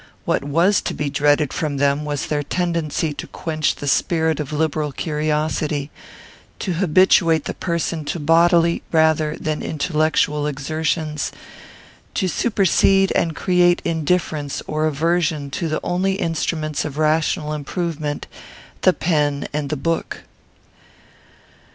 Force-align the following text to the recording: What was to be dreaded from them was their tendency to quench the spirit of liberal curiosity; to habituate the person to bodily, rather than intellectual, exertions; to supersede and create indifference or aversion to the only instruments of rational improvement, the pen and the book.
What 0.25 0.43
was 0.43 0.81
to 0.85 0.95
be 0.95 1.11
dreaded 1.11 1.53
from 1.53 1.77
them 1.77 2.05
was 2.05 2.25
their 2.25 2.41
tendency 2.41 3.13
to 3.13 3.27
quench 3.27 3.75
the 3.75 3.87
spirit 3.87 4.39
of 4.39 4.51
liberal 4.51 4.91
curiosity; 4.91 5.91
to 6.57 6.73
habituate 6.73 7.43
the 7.45 7.53
person 7.53 8.03
to 8.05 8.19
bodily, 8.19 8.81
rather 8.91 9.35
than 9.39 9.61
intellectual, 9.61 10.47
exertions; 10.47 11.31
to 12.15 12.27
supersede 12.27 13.11
and 13.11 13.35
create 13.35 13.79
indifference 13.85 14.63
or 14.65 14.87
aversion 14.87 15.51
to 15.51 15.69
the 15.69 15.79
only 15.83 16.13
instruments 16.13 16.83
of 16.83 16.97
rational 16.97 17.53
improvement, 17.53 18.25
the 18.81 18.93
pen 18.93 19.47
and 19.53 19.69
the 19.69 19.77
book. 19.77 20.23